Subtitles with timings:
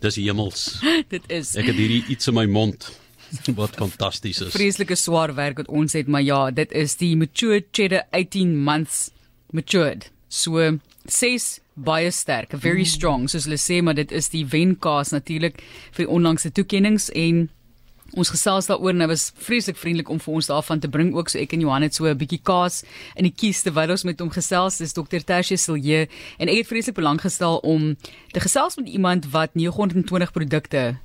[0.00, 0.80] Dis hemels.
[1.14, 2.88] Dit is Ek het hierdie iets in my mond
[3.54, 4.50] wat fantasties is.
[4.50, 9.10] vreeslike swaar werk wat ons het, maar ja, dit is die matured cheddar 18 months
[9.54, 10.08] matured.
[10.26, 15.62] So 6 baie sterk, very strong soos hulle sê, maar dit is die wenkaas natuurlik
[15.96, 17.46] vir onlangse toekenninge en
[18.18, 21.38] Ons gesels daaroor hy was vreeslik vriendelik om vir ons daarvan te bring ook so
[21.38, 22.82] ek en Johan het so 'n bietjie kaas
[23.14, 25.22] in die kies terwyl ons met hom gesels dis Dr.
[25.22, 26.08] Tertius Silje
[26.38, 27.96] en ek het vreeslik belang gestel om
[28.32, 30.98] te gesels met iemand wat 920 produkte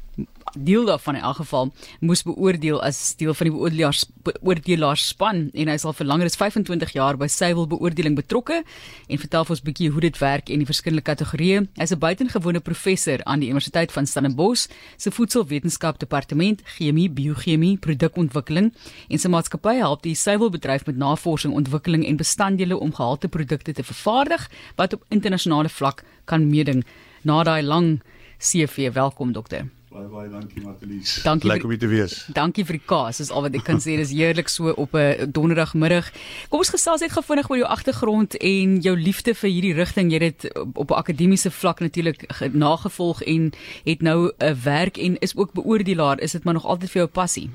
[0.55, 5.76] deel daarvan in elk geval moes beoordeel as deel van die beoordelaars beoordelaarspan en hy
[5.76, 9.62] is al vir langer as 25 jaar by Sywil beoordeling betrokke en vertel vir ons
[9.62, 11.67] 'n bietjie hoe dit werk en die verskillende kategorieë.
[11.75, 14.67] Hy's 'n buitengewone professor aan die Universiteit van Stellenbosch
[14.98, 18.73] se voedselwetenskap departement chemie, biochemie, produkontwikkeling
[19.09, 23.73] en sy maatskappy help die Sywil bedryf met navorsing, ontwikkeling en bestanddele om gehalte produkte
[23.73, 26.86] te vervaardig wat op internasionale vlak kan meeding.
[27.23, 28.02] Na daai lang
[28.38, 29.66] CV, welkom dokter.
[29.95, 31.12] Baie baie dankie Matelies.
[31.23, 32.16] Dankie Lekker om hier te wees.
[32.36, 33.22] Dankie vir die kaas.
[33.22, 33.94] Dis al wat ek kan sê.
[33.95, 36.09] Dis heerlik so op 'n donderdagmiddag.
[36.50, 40.11] Kom ons gesels net gefvinnig oor jou agtergrond en jou liefde vir hierdie rigting.
[40.11, 43.53] Jy het dit op 'n akademiese vlak natuurlik ge- nagevolg en
[43.86, 46.19] het nou 'n werk en is ook beoordelaar.
[46.19, 47.50] Is dit maar nog altyd vir jou passie?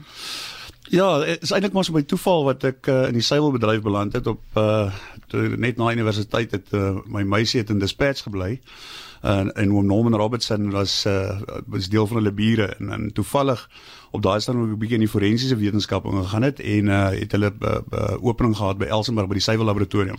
[0.88, 4.12] Ja, dit is eintlik maar so by toeval wat ek uh, in die seilbedryf beland
[4.12, 4.92] het op uh
[5.28, 8.60] toe net na universiteit het uh, my meisie het in dispatch gebly.
[9.20, 13.70] En en oom Norman Robertson was uh was deel van hulle bure en, en toevallig
[14.10, 17.32] op daai stadium ook 'n bietjie in die forensiese wetenskap ingegaan het en uh het
[17.32, 20.18] hulle 'n uh, uh, opening gehad by Elsenburg by die Suiwel laboratorium.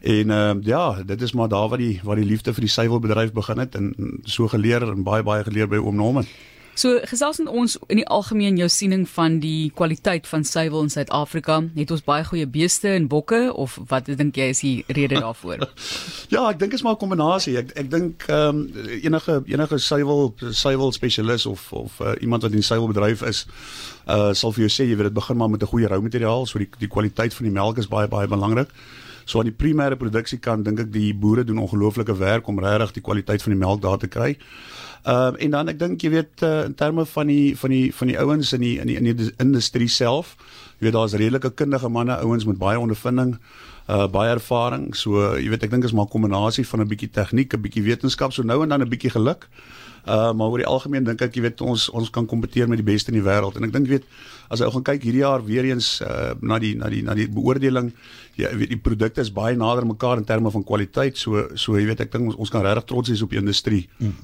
[0.00, 3.32] En uh ja, dit is maar daar waar die waar die liefde vir die suiwelbedryf
[3.32, 6.26] begin het en so geleer en baie baie geleer by oom Norman.
[6.74, 11.58] So gesels ons in die algemeen jou siening van die kwaliteit van suiwel in Suid-Afrika.
[11.74, 15.66] Het ons baie goeie beeste en bokke of wat dink jy is die rede daarvoor?
[16.30, 17.56] Ja, ek dink dit is maar 'n kombinasie.
[17.58, 22.52] Ek ek dink ehm um, enige enige suiwel suiwel spesialis of of uh, iemand wat
[22.52, 23.46] in die suiwelbedryf is,
[24.06, 26.58] uh sal vir jou sê jy weet dit begin maar met 'n goeie roumateriaal, so
[26.58, 28.70] die die kwaliteit van die melk is baie baie belangrik.
[29.30, 33.04] So aan die primêre produksiekant dink ek die boere doen ongelooflike werk om regtig die
[33.06, 34.32] kwaliteit van die melk daar te kry.
[35.00, 37.86] Ehm uh, en dan ek dink jy weet uh, in terme van die van die
[37.94, 40.34] van die ouens in die in die in die industrie self,
[40.78, 43.36] jy weet daar's redelike kundige manne, ouens met baie ondervinding,
[43.88, 44.90] uh baie ervaring.
[44.98, 47.86] So jy weet ek dink is maar 'n kombinasie van 'n bietjie tegniek, 'n bietjie
[47.86, 49.48] wetenskap, so nou en dan 'n bietjie geluk.
[50.06, 52.86] Uh maar oor die algemeen dink ek jy weet ons ons kan kompeteer met die
[52.92, 54.06] beste in die wêreld en ek dink jy weet
[54.50, 57.14] as jy ou gaan kyk hierdie jaar weer eens uh na die na die na
[57.14, 57.92] die beoordeling
[58.40, 61.84] jy weet die produkte is baie nader mekaar in terme van kwaliteit so so jy
[61.90, 63.82] weet ek dink ons, ons kan regtig trots wees op die industrie.
[64.00, 64.14] Hmm.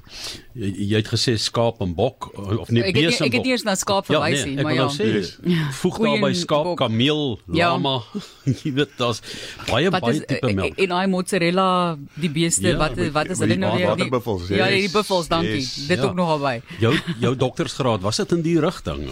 [0.57, 3.27] Jy, jy het gesê skaap en bok of nee bees nie- en bok.
[3.29, 4.89] ek het eens na skaap verwys nie, nee, maar ja.
[4.89, 5.37] sê Yes.
[5.83, 6.79] voeg Goeie daar by en skaap, bok.
[6.81, 7.23] kameel,
[7.53, 7.71] Ja.
[7.77, 8.01] lama.
[8.65, 9.21] jy weet daar's
[9.69, 10.79] baie Wat baie is tipe melk.
[10.81, 11.69] en daai mozzarella
[12.17, 15.29] die beeste Ja, wat wat is hulle die nou weer waterbuffels, Ja, yes, die buffels,
[15.29, 15.61] dankie.
[15.61, 15.66] yes.
[15.89, 16.05] Dit Ja.
[16.05, 16.63] ook nog albei.
[16.79, 19.11] Jou jou doktorsgraad, was dit in die rigting?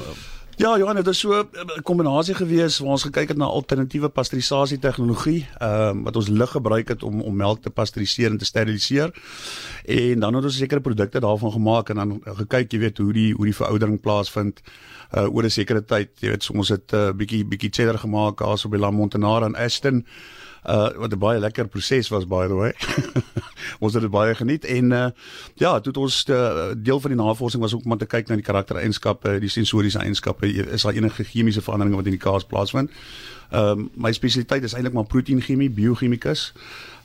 [0.57, 4.79] Ja, Johan, dit is so 'n kombinasie gewees waar ons gekyk het na alternatiewe pasteurisasie
[4.79, 8.45] tegnologie, ehm um, wat ons lig gebruik het om om melk te pasteuriseer en te
[8.45, 9.11] steriliseer.
[9.85, 13.35] En dan het ons sekere produkte daarvan gemaak en dan gekyk, jy weet, hoe die
[13.35, 14.61] hoe die veroudering plaasvind
[15.17, 16.09] uh oor 'n sekere tyd.
[16.21, 19.47] Jy weet, so ons het 'n uh, bietjie bietjie cheddar gemaak daar by La Montanara
[19.47, 20.07] in Ashton.
[20.65, 22.73] Uh wat 'n baie lekker proses was by the way.
[23.85, 25.09] ons het dit baie geniet en uh
[25.55, 28.35] ja, toe het ons uh, deel van die navorsing was ook om te kyk na
[28.35, 32.91] die karaktereienskappe, die sensoriese eienskappe, is daar enige chemiese veranderinge wat in die kaas plaasvind.
[33.51, 36.53] Ehm um, my spesialiteit is eintlik maar proteïnchemie, biochemikus.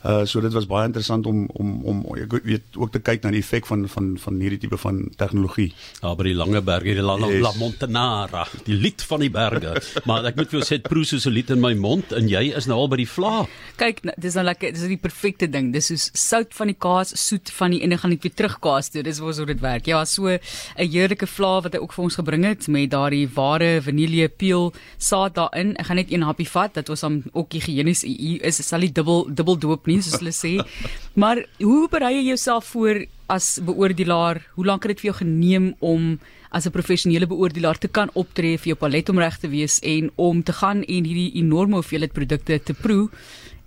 [0.00, 3.30] Uh so dit was baie interessant om om om ek weet ook te kyk na
[3.34, 5.74] die effek van van van hierdie tipe van tegnologie.
[6.00, 7.42] Daar by die lange berge, die La, La, Yes.
[7.44, 9.74] La Montanara, die lied van die berge.
[10.08, 12.28] maar ek moet vir jou sê dit proe soos 'n lied in my mond en
[12.28, 13.44] jy is nou al by die vla.
[13.76, 15.68] Kyk, nou, dis nou lekker, dis die perfekte ding.
[15.72, 18.58] Dis soos sout van die kaas, soet van die en dan gaan dit weer terug
[18.58, 19.02] kaas toe.
[19.02, 19.84] Dis hoe dit werk.
[19.86, 20.40] Ja, so 'n
[20.76, 25.34] heerlike vla wat hy ook vir ons gebring het met daardie ware vanille peel saad
[25.34, 25.76] daarin.
[25.76, 28.60] Ek gaan net een happie vat dat ons dan ook higiënies hier is.
[28.64, 30.58] Sal nie dubbel dubbel doop nie soos hulle sê.
[31.20, 34.40] Maar hoe berei jy jouself voor as beoordelaar?
[34.56, 36.18] Hoe lank het dit vir jou geneem om
[36.50, 40.10] as 'n professionele beoordelaar te kan optree vir jou palet om reg te wees en
[40.16, 43.08] om te gaan en hierdie enorme hoeveelheid produkte te proe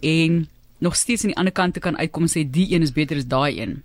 [0.01, 0.47] en
[0.80, 3.18] nog steeds aan die ander kant te kan uitkom en sê die een is beter
[3.18, 3.83] as daai een.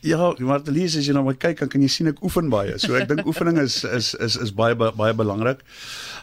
[0.00, 2.74] Ja, maar Elise as jy na my kyk, dan kan jy sien ek oefen baie.
[2.82, 5.62] So ek dink oefening is is is is baie baie, baie belangrik.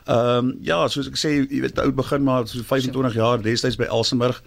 [0.06, 3.80] Ehm um, ja, soos ek sê, jy weet oud begin maar so 25 jaar destyds
[3.80, 4.42] by Elsenburg.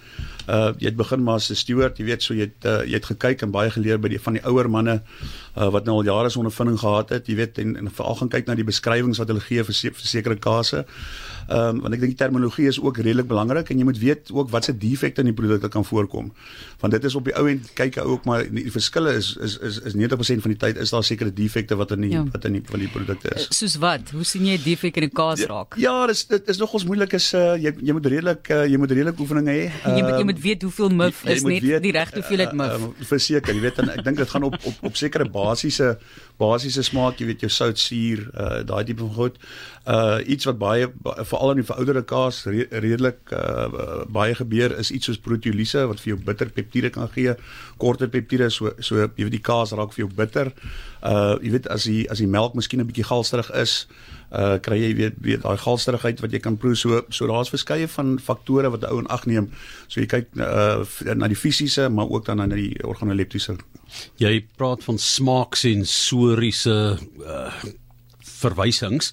[0.46, 2.98] Uh jy het begin maar as 'n steward, jy weet so jy het uh, jy
[2.98, 5.02] het gekyk en baie geleer by die van die ouer manne
[5.56, 8.32] uh wat nou al jare se ondervinding gehad het, jy weet en, en veral gaan
[8.32, 10.84] kyk na die beskrywings wat hulle gee vir, se, vir sekere kase.
[11.52, 14.30] Ehm um, want ek dink die terminologie is ook redelik belangrik en jy moet weet
[14.32, 16.30] ook wat se defekte in die produkte kan voorkom.
[16.80, 19.34] Want dit is op die ou end kyk jy ook maar die, die verskille is
[19.36, 22.22] is is is 90% van die tyd is daar sekere defekte wat in die ja.
[22.32, 23.48] wat in die van die produkte is.
[23.58, 24.14] Soos wat?
[24.16, 25.76] Hoe sien jy defek in 'n kaas raak?
[25.76, 28.80] Ja, ja dis dit is nogals moeilik is uh, jy jy moet redelik uh, jy
[28.80, 29.68] moet redelik oefeninge hê.
[29.68, 32.78] Uh, jy moet jy moet weet hoeveel mif is net weet, die regte hoeveelheid mif.
[32.78, 35.98] Uh, uh, verseker, jy weet en ek dink dit gaan op op op sekere basiese
[36.42, 39.38] basiese smaak, jy weet jou sout, suur, uh, daai tipe van goed.
[39.82, 40.86] Uh iets wat baie
[41.26, 45.98] veral in die verouderde kaas re, redelik uh baie gebeur is iets soos proteolise wat
[46.04, 47.34] vir jou bitter peptiede kan gee.
[47.82, 50.52] Korter peptiede so so jy weet die kaas raak vir jou bitter.
[51.02, 53.88] Uh jy weet as die as die melk miskien 'n bietjie galsterig is,
[54.30, 57.90] uh kry jy weet weet daai galsterigheid wat jy kan proe so so daar's verskeie
[57.98, 59.50] van faktore wat 'n ou in ag neem.
[59.88, 63.58] So jy kyk uh na die fisiese maar ook dan na die organoleptiese.
[64.20, 66.76] Jy praat van smaaksensoriese
[67.26, 67.62] uh
[68.42, 69.12] verwysings,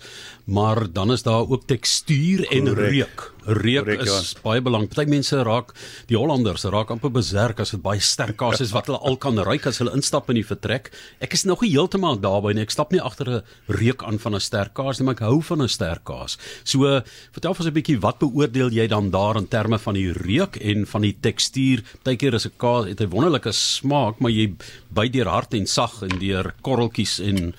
[0.49, 2.91] maar dan is daar ook tekstuur en Correct.
[2.91, 3.33] reuk.
[3.49, 4.39] Reuk Correct, is ja.
[4.43, 4.93] baie belangrik.
[4.93, 5.71] Party mense raak
[6.09, 9.37] die Hollanders raak amper beserk as dit baie sterk kaas is wat hulle al kan
[9.45, 10.89] ruik as hulle instap in die vertrek.
[11.23, 12.65] Ek is nog nie heeltemal daarby nie.
[12.65, 15.41] Ek stap nie agter 'n reuk aan van 'n sterk kaas nie, maar ek hou
[15.41, 16.37] van 'n sterk kaas.
[16.63, 20.11] So, vertel vir ons 'n bietjie wat beoordeel jy dan daar in terme van die
[20.11, 21.83] reuk en van die tekstuur?
[22.03, 24.55] Partykeer is 'n kaas het 'n wonderlike smaak, maar jy
[24.89, 27.53] byt deur hard en sag en deur korreltjies en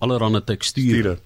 [0.00, 1.18] allerlei teksture.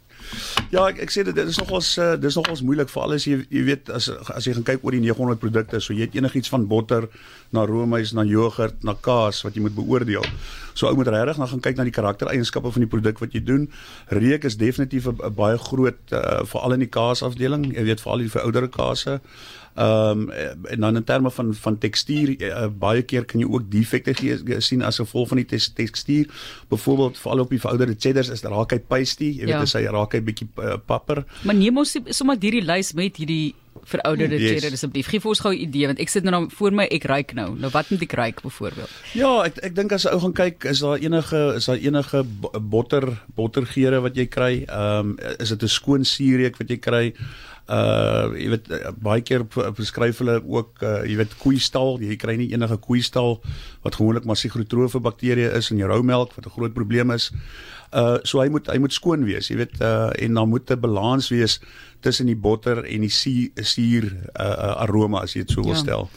[0.71, 3.63] Ja, ek ek sê dit is nogals uh, dis nogals moeilik vir alles jy jy
[3.67, 6.67] weet as as jy gaan kyk oor die 900 produkte, so jy het enigiets van
[6.71, 7.09] botter
[7.55, 10.27] na roomys na jogurt na kaas wat jy moet beoordeel.
[10.75, 13.43] So ou moet regtig dan gaan kyk na die karaktereienskappe van die produk wat jy
[13.45, 13.67] doen.
[14.15, 17.73] Reuk is definitief 'n baie groot uh, veral in die kaasafdeling.
[17.75, 19.21] Jy weet veral die verouderde kaase.
[19.75, 20.31] Ehm um,
[20.67, 24.15] en dan in terme van van tekstuur uh, baie keer kan jy ook defekte
[24.59, 26.27] sien as gevolg van die tekstuur.
[26.69, 29.63] Byvoorbeeld veral op die verouderde cheddars is daar raak hy pasty, jy weet ja.
[29.63, 31.23] as hy raak hy bietjie uh, papper.
[31.47, 33.55] Maar neem ons sommer hierdie lys met hierdie
[33.91, 34.55] verouderde yes.
[34.55, 35.11] cheddar asseblief.
[35.11, 37.51] Gee vir ons gou 'n idee want ek sit nou voor my ek ryk nou.
[37.59, 38.91] Nou wat moet ek ryk byvoorbeeld?
[39.19, 42.25] Ja, ek ek dink as 'n ou gaan kyk, is daar enige is daar enige
[42.61, 44.65] botter bottergeure wat jy kry?
[44.69, 47.15] Ehm um, is dit 'n skoon suurreek wat jy kry?
[47.71, 49.45] uh jy weet baie keer
[49.77, 53.39] beskryf hulle ook uh jy weet koeistal jy kry nie enige koeistal
[53.85, 57.31] wat gewoonlik maar sigrotrofe bakterieë is in jou roumelk wat 'n groot probleem is.
[57.93, 60.81] Uh so hy moet hy moet skoon wees, jy weet uh en dan moet 'n
[60.81, 61.61] balans wees
[62.01, 65.83] tussen die botter en die suur uh, uh aroma as jy dit so wil ja.
[65.83, 66.09] stel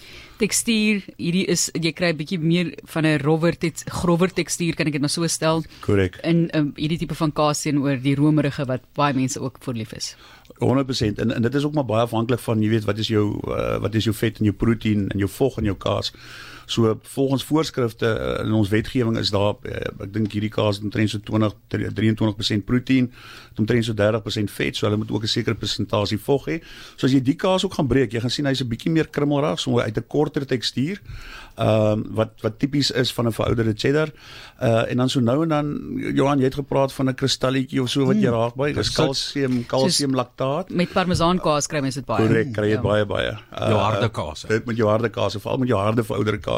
[0.43, 4.87] tekstuur hierdie is jy kry 'n bietjie meer van 'n rower tek, grower tekstuur kan
[4.87, 5.63] ek dit maar so stel.
[5.81, 6.17] Korrek.
[6.23, 10.15] In um, hierdie tipe van kaas teenoor die romerige wat baie mense ook voorlief is.
[10.59, 13.39] 100% en en dit is ook maar baie afhanklik van jy weet wat is jou
[13.47, 16.13] uh, wat is jou vet en jou proteïen en jou vog in jou kaas.
[16.65, 21.09] So volgens voorskrifte uh, in ons wetgewing is daar uh, ek dink hierdie kaas omtrent
[21.09, 23.11] so 20 23% proteïen,
[23.59, 26.61] omtrent so 30% vet, so hulle moet ook 'n sekere persentasie vog hê.
[26.95, 29.07] So as jy die kaas ook gaan breek, jy gaan sien hy's 'n bietjie meer
[29.07, 31.01] krummelrig, so uit 'n korter tekstuur
[31.53, 34.09] ehm um, wat wat tipies is van 'n verouderde cheddar.
[34.61, 35.67] Uh en dan so nou en dan
[36.13, 38.39] Johan, jy het gepraat van 'n kristalletjie of so wat jy hmm.
[38.39, 40.69] raak by, dis kalsium, kalsiumlaktaat.
[40.69, 42.25] Met parmesan kaas kry mens dit baie.
[42.25, 42.81] Korrek, kry jy ja.
[42.81, 43.37] baie baie.
[43.53, 44.41] Uh, jou harde kaas.
[44.47, 46.52] Dit met jou harde kaas, veral met jou harde verouderde kaas.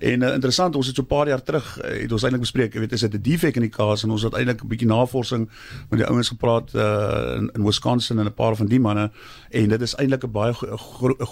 [0.00, 2.74] En uh, interessant, ons het so 'n paar jaar terug uh, het ons eintlik bespreek,
[2.74, 4.02] jy weet, is dit 'n defek in die kaas?
[4.02, 5.48] En ons het eintlik 'n bietjie navorsing
[5.90, 9.10] met die ouens gepraat uh in, in Wisconsin en 'n paar van die manne
[9.54, 10.54] en dit is eintlik 'n baie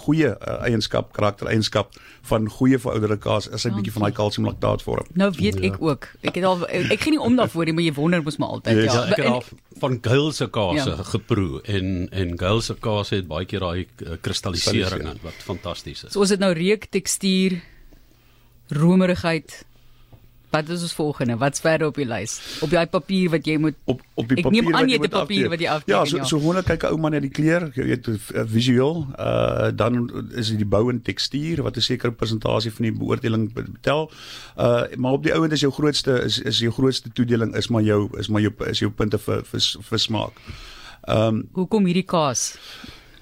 [0.03, 1.95] goeie uh, eienskap, karaktereienskap
[2.29, 5.07] van goeie verouderde kaas is 'n oh, bietjie van daai kalsiumlaktaat vorm.
[5.13, 5.85] Nou weet ek ja.
[5.91, 6.07] ook.
[6.21, 8.75] Ek het al ek gee nie om daarvoor nie, maar jy wonder mos maar altyd
[8.75, 8.93] yes.
[8.93, 9.05] ja.
[9.05, 9.11] ja.
[9.11, 9.43] Ek het al
[9.83, 10.95] van Gail se kaas ja.
[11.11, 16.11] geproe en en Gail se kaas het baie keer daai uh, kristallisering wat fantasties is.
[16.11, 17.59] So ons het nou reuk tekstuur
[18.73, 19.65] romerigheid
[20.53, 21.37] Wat is ons volgende?
[21.37, 22.35] Wat's verder op die lys?
[22.61, 24.59] Op daai papier wat jy moet op op die papier.
[24.61, 25.93] Ek neem aan jy het 'n papier wat jy afteken.
[25.95, 26.23] Ja, so ja.
[26.29, 30.09] so gewoonlik kyk 'n ou man na die kleur, jy weet uh, visueel, uh dan
[30.37, 34.11] is dit die bou en tekstuur wat 'n sekere persentasie van die beoordeling betel.
[34.57, 37.81] Uh maar op die ouend is jou grootste is is jou grootste toedeling is maar
[37.81, 40.37] jou is maar jou is jou punte vir vir, vir smaak.
[41.01, 42.57] Ehm um, Hoekom hierdie kaas?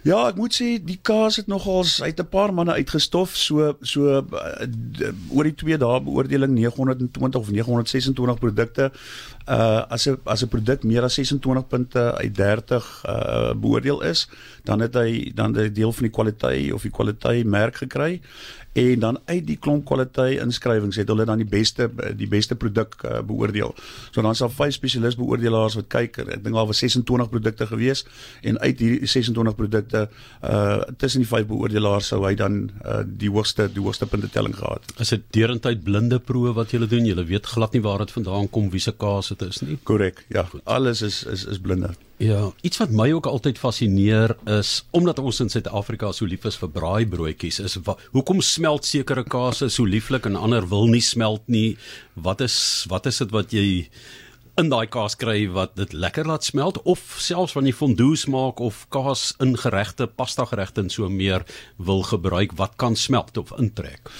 [0.01, 4.10] Ja, ek moet sê die kaas het nogals uit 'n paar manne uitgestof so so
[4.10, 8.91] uh, oor die 2 dae beoordeling 920 of 926 produkte.
[9.48, 14.29] Uh as 'n as 'n produk meer as 26 punte uit 30 uh beoordeel is,
[14.63, 18.21] dan het hy dan 'n deel van die kwaliteit of die kwaliteit merk gekry
[18.74, 22.95] en dan uit die klomp kwaliteit inskrywings het hulle dan die beste die beste produk
[23.03, 23.74] uh, beoordeel.
[24.12, 26.21] So dan sal vyf spesialis beoordelaars wat kyk.
[26.24, 28.05] Ek dink daar was 26 produkte gewees
[28.48, 30.07] en uit hierdie 26 produkte
[30.41, 34.88] uh tussen die vyf beoordelaars sou hy dan uh, die hoogste die hoogste puntetelling gehad.
[35.00, 37.05] Is dit derentyd blinde proe wat julle doen?
[37.05, 39.77] Julle weet glad nie waar dit vandaan kom, wie se kaas dit is nie.
[39.83, 40.25] Korrek.
[40.29, 40.61] Ja, Goed.
[40.65, 41.93] alles is is is blinde.
[42.21, 46.57] Ja, iets wat my ook altyd fascineer is omdat ons in Suid-Afrika so lief is
[46.61, 51.41] vir braaibroodjies, is wa, hoekom smelt sekere kase so lieflik en ander wil nie smelt
[51.47, 51.77] nie.
[52.13, 53.88] Wat is wat is dit wat jy
[54.59, 58.59] in daai kaas kry wat dit lekker laat smelt of selfs wanneer jy fondues maak
[58.59, 61.45] of kaas in geregte, pasta geregte en so meer
[61.77, 64.11] wil gebruik, wat kan smelt of intrek?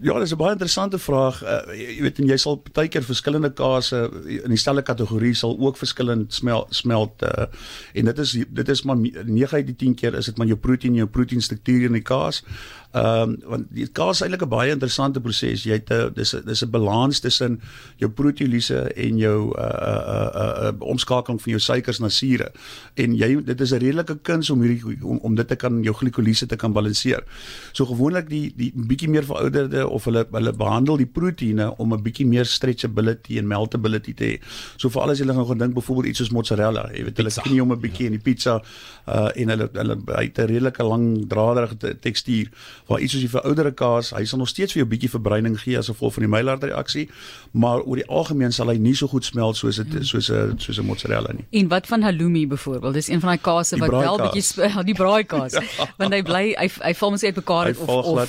[0.00, 1.42] Ja, dis 'n baie interessante vraag.
[1.42, 5.76] Uh, jy weet en jy sal baie keer verskillende kase in dieselfde kategorie sal ook
[5.76, 7.46] verskillend smel, smelt uh,
[7.92, 10.58] en dit is dit is maar 9 uit die 10 keer is dit maar jou
[10.58, 12.44] proteïen, jou proteïenstruktuur in die kaas.
[12.92, 15.62] Ehm um, want die kaas is eintlik 'n baie interessante proses.
[15.62, 17.60] Jy het 'n dis dis 'n balans tussen
[17.96, 22.52] jou proteolise en jou uh uh uh, uh omskakeling van jou suikers na sure.
[22.94, 25.94] En jy dit is 'n redelike kuns om hierdie om, om dit te kan jou
[25.94, 27.24] glikolise te kan balanseer.
[27.72, 32.02] So gewoonlik die die bietjie meer verouderde of hulle hulle behandel die proteïene om 'n
[32.02, 34.40] bietjie meer stretchability en meltability te hê.
[34.76, 37.72] So veral as jy gaan gedink byvoorbeeld iets soos mozzarella, jy weet hulle knie om
[37.72, 38.62] 'n bietjie in die pizza
[39.06, 42.48] uh en hulle hulle het 'n redelike lang draderige tekstuur
[42.86, 45.60] waar iets soos die verouderde kaas, hy sal nog steeds vir jou 'n bietjie verbruining
[45.60, 47.08] gee as gevolg van die Maillard reaksie,
[47.52, 50.78] maar oor die algemeen sal hy nie so goed smelt soos dit soos 'n soos
[50.78, 51.46] 'n mozzarella nie.
[51.60, 52.94] En wat van halloumi byvoorbeeld?
[52.94, 55.62] Dis een van daai kase wat wel bietjie die braaikaas, ja.
[55.96, 58.28] want hy bly hy hy val mos uit mekaar of of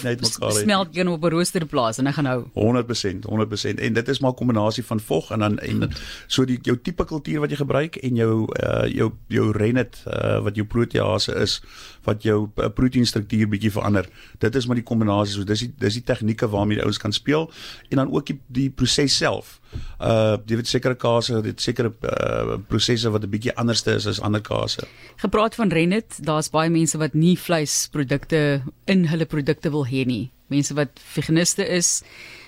[0.54, 4.32] smelt een op 'n roosterplaas en hy gaan hou 100% 100% en dit is maar
[4.32, 5.90] 'n kombinasie van vog en dan en
[6.28, 10.40] so die jou tipe kultuur wat jy gebruik en jou uh jou jou rennet uh
[10.44, 11.62] wat jou protease is
[12.04, 14.08] wat jou uh, proteïenstruktuur bietjie verander.
[14.40, 15.36] Dit is maar die kombinasie.
[15.36, 17.52] So dis die dis die tegnieke waarmee die ouens kan speel
[17.90, 19.60] en dan ook die die proses self.
[20.00, 24.22] Uh jy weet sekere kase, dit sekere uh prosesse wat 'n bietjie anderste is as
[24.22, 24.88] ander kase.
[25.18, 30.32] Gepraat van rennet, daar's baie mense wat nie vleisprodukte in hulle produkte wil hê nie.
[30.50, 32.02] Mense wat veganiste is.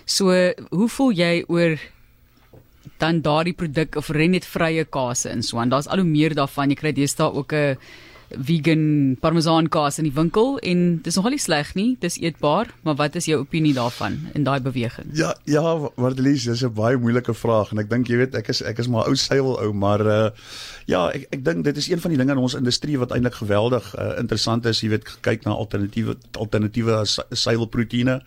[0.05, 0.34] So,
[0.70, 1.77] hoe voel jy oor
[3.01, 5.70] dan daardie produk of rennetvrye kase en so aan?
[5.70, 6.74] Daar's al hoe meer daarvan.
[6.74, 7.77] Jy kry deesdae ook 'n
[8.38, 12.96] vegan parmesan kaas in die winkel en dis nogal nie sleg nie, dis eetbaar, maar
[13.00, 15.12] wat is jou opinie daarvan in daai beweging?
[15.18, 15.64] Ja, ja,
[15.98, 18.88] Martelies, dis 'n baie moeilike vraag en ek dink jy weet, ek is ek is
[18.88, 20.30] maar ou suiwel ou, maar uh
[20.86, 23.36] ja, ek ek dink dit is een van die dinge in ons industrie wat eintlik
[23.36, 28.22] geweldig uh, interessant is, jy weet, kyk na alternatiewe alternatiewe suiwelproteïene.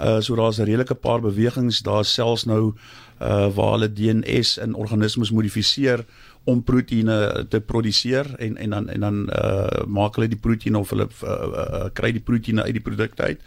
[0.00, 2.74] Uh so daar's 'n redelike paar bewegings, daar's selfs nou
[3.20, 6.04] uh waar hulle DNS in organismes modifiseer
[6.44, 10.90] om proteïene te produseer en en dan en dan uh maak hulle die proteïene of
[10.90, 13.40] hulle uh, uh, kry die proteïene uit die produkte uit.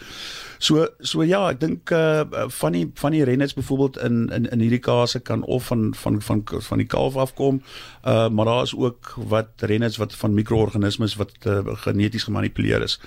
[0.60, 4.64] So so ja, ek dink uh van die van die rennets byvoorbeeld in in in
[4.64, 7.62] hierdie kase kan of van van van van die kalf afkom.
[8.04, 13.00] Uh maar daar is ook wat rennets wat van mikroorganismes wat uh, geneties gemanipuleer is.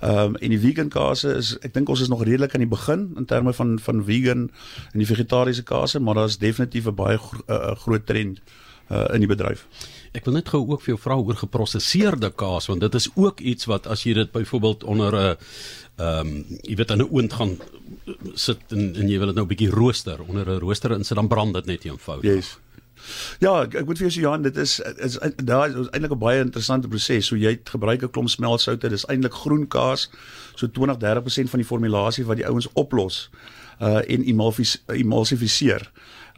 [0.00, 2.74] Ehm um, en die vegan kase is ek dink ons is nog redelik aan die
[2.76, 4.50] begin in terme van van vegan
[4.92, 8.40] en die vegetariese kase, maar daar is definitief 'n baie gro uh, groot trend
[8.90, 9.66] uh, in die bedryf.
[10.14, 13.40] Ek wil net gou ook vir jou vra oor geprosesseerde kaas want dit is ook
[13.40, 15.36] iets wat as jy dit byvoorbeeld onder 'n
[15.96, 17.58] ehm um, jy weet in 'n oond gaan
[18.34, 21.16] sit en, en jy wil dit nou 'n bietjie rooster onder 'n rooster en sit
[21.16, 22.34] dan brand dit net eenvoudig.
[22.34, 22.58] Yes.
[23.38, 26.18] Ja, ek, ek moet vir jou sê Johan, dit is is daar is eintlik 'n
[26.18, 27.26] baie interessante proses.
[27.26, 30.10] So jy gebruik 'n klomp smeltsoute, dis eintlik groen kaas,
[30.54, 33.30] so 20-30% van die formulasie wat die ouens oplos
[33.80, 34.22] uh en
[34.88, 35.90] emulsifiseer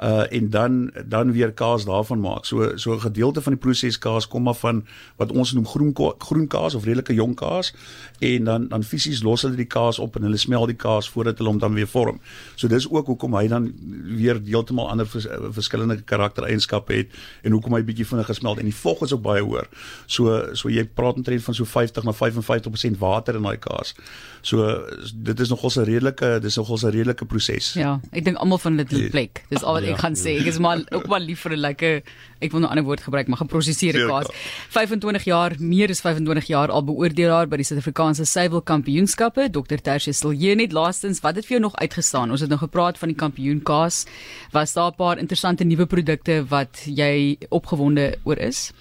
[0.02, 2.44] uh en dan dan weer kaas daarvan maak.
[2.44, 4.86] So so 'n gedeelte van die proses kaas kom af van
[5.16, 7.74] wat ons noem groen groen kaas of redelike jong kaas
[8.18, 11.38] en dan dan fisies los hulle die kaas op en hulle smel die kaas voordat
[11.38, 12.20] hulle hom dan weer vorm.
[12.54, 13.72] So dis ook hoekom hy dan
[14.04, 17.08] weer heeltemal ander vers, verskillende karaktereienskappe het
[17.42, 19.68] en hoekom hy bietjie vinniger smelt en die vog is ook baie hoër.
[20.06, 23.94] So so jy praat omtrent van so 50 na 55% water in daai kaas.
[24.42, 24.84] So
[25.14, 27.72] dit is nogal 'n redelike dis nogal 'n redelike proses.
[27.72, 29.44] Ja, ek dink almal van dit het plek.
[29.48, 30.38] Dis al wat ek gaan sê.
[30.40, 32.02] Ek is maar ook maar lief vir 'n lekker
[32.40, 34.26] ek wil nou 'n ander woord gebruik, maar geprosesseerde kaas.
[34.68, 39.50] 25 jaar, meer as 25 jaar al beoordelaar by die Suid-Afrikaanse Suiwel Kampioenskappe.
[39.50, 39.80] Dr.
[39.80, 42.30] Tertius Silje net laastens, wat het vir jou nog uitgestaan?
[42.30, 44.06] Ons het nou gepraat van die kampioenkaas.
[44.52, 48.72] Was daar 'n paar interessante nuwe produkte wat jy opgewonde oor is?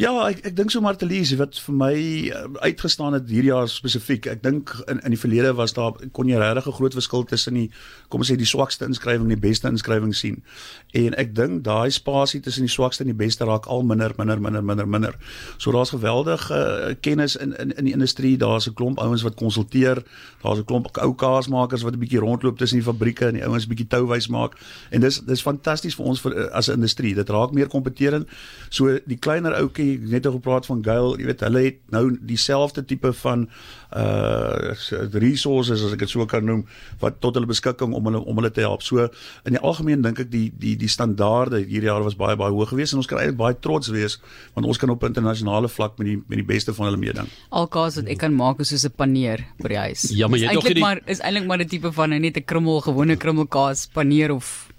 [0.00, 1.96] Ja, ek ek dink so Martelies wat vir my
[2.32, 4.24] uh, uitgestaan het hierdie jaar spesifiek.
[4.32, 7.58] Ek dink in in die verlede was daar kon jy regtig 'n groot verskil tussen
[7.60, 7.68] die
[8.08, 10.40] kom ons sê die swakste inskrywing en die beste inskrywing sien.
[10.96, 14.40] En ek dink daai spasie tussen die swakste en die beste raak al minder minder
[14.40, 15.14] minder minder minder.
[15.58, 18.38] So daar's geweldige uh, kennis in in in die industrie.
[18.38, 20.02] Daar's 'n klomp ouens wat konsulteer.
[20.42, 23.66] Daar's 'n klomp ou kaasmakers wat 'n bietjie rondloop tussen die fabrieke en die ouens
[23.66, 24.56] bietjie touwys maak.
[24.90, 27.14] En dis dis fantasties vir ons vir, uh, as 'n industrie.
[27.14, 28.26] Dit raak meer kompeterend.
[28.70, 32.04] So die kleiner ou dankie net oor gepraat van Gail, jy weet hulle het nou
[32.20, 33.48] dieselfde tipe van
[33.92, 34.72] uh
[35.12, 36.62] resources as ek dit so kan noem
[37.02, 38.82] wat tot hulle beskikking om hulle om hulle te help.
[38.82, 39.08] So
[39.44, 42.72] in die algemeen dink ek die die die standaarde hierdie jaar was baie baie hoog
[42.72, 44.18] geweest en ons kan eintlik baie trots wees
[44.54, 47.28] want ons kan op internasionale vlak met die met die beste van hulle meeding.
[47.50, 50.08] Alkaas wat ek kan maak is soos 'n paneer by die huis.
[50.16, 50.84] Ja, maar jy het eintlik die...
[50.84, 54.71] maar is eintlik maar 'n tipe van net 'n krummel, gewone krummelkaas, paneer of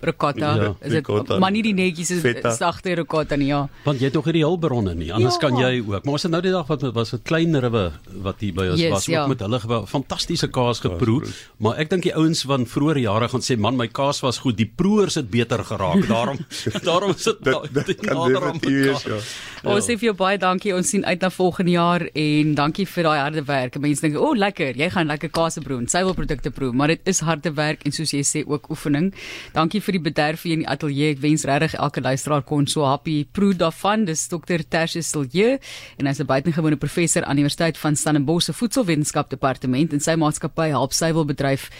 [0.00, 0.54] ricotta.
[0.56, 3.68] Ja, is dit maar nie die netjies is sagte ricotta nie, ja.
[3.84, 5.12] Want jy het nog hierdie hulpbronne nie.
[5.12, 5.48] Anders ja.
[5.48, 6.04] kan jy ook.
[6.04, 8.80] Maar ons het nou die dag wat was 'n klein ruwe wat hier by ons
[8.80, 9.22] yes, was ja.
[9.22, 9.86] ook met hulle.
[9.86, 11.22] Fantastiese kaas geproe.
[11.58, 14.56] Maar ek dink die ouens van vroeë jare gaan sê man, my kaas was goed.
[14.56, 16.06] Die proeërs het beter geraak.
[16.16, 16.38] Daarom
[16.82, 19.18] daarom is dit definitief ja.
[19.66, 20.72] Ons sê vir jou baie dankie.
[20.76, 23.78] Ons sien uit na volgende jaar en dankie vir daai harde werk.
[23.82, 24.76] Mense dink, "O, oh, lekker.
[24.76, 28.12] Jy gaan lekker kaas proe en suiwelprodukte proe." Maar dit is harde werk en soos
[28.12, 29.12] jy sê ook oefening.
[29.52, 31.14] Dankie vir die bederf hier in die ateljee.
[31.14, 34.06] Ek wens regtig elke luisteraar kon so happy proe daarvan.
[34.08, 34.64] Dis Dr.
[34.66, 35.58] Tertius Silje
[35.98, 40.14] en hy's 'n buitengewone professor aan die Universiteit van Stellenbosch se Voedselwetenskap departement en sy
[40.14, 41.70] maatskappy help suiwelbedryf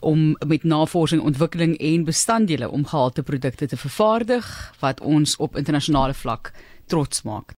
[0.00, 4.46] om met navorsing, ontwikkeling en bestanddele om gehalte produkte te vervaardig
[4.80, 6.52] wat ons op internasionale vlak
[6.86, 7.50] trots maak.